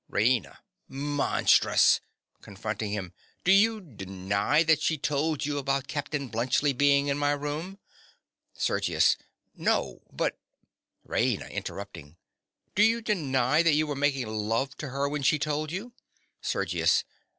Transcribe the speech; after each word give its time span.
RAINA. 0.09 0.57
Monstrous! 0.87 2.01
(Confronting 2.41 2.89
him.) 2.91 3.13
Do 3.43 3.51
you 3.51 3.79
deny 3.79 4.63
that 4.63 4.81
she 4.81 4.97
told 4.97 5.45
you 5.45 5.59
about 5.59 5.85
Captain 5.87 6.27
Bluntschli 6.27 6.75
being 6.75 7.05
in 7.05 7.19
my 7.19 7.33
room? 7.33 7.77
SERGIUS. 8.55 9.15
No; 9.55 10.01
but— 10.11 10.39
RAINA. 11.05 11.51
(interrupting). 11.51 12.17
Do 12.73 12.81
you 12.81 13.03
deny 13.03 13.61
that 13.61 13.73
you 13.75 13.85
were 13.85 13.95
making 13.95 14.25
love 14.27 14.75
to 14.77 14.89
her 14.89 15.07
when 15.07 15.21
she 15.21 15.37
told 15.37 15.71
you? 15.71 15.93
SERGIUS. 16.41 17.03